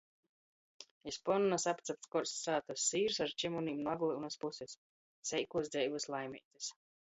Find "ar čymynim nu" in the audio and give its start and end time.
3.27-3.93